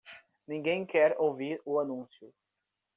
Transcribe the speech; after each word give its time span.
Ninguém 0.47 0.83
quer 0.83 1.15
ouvir 1.19 1.61
o 1.63 1.79
anúncio. 1.79 2.33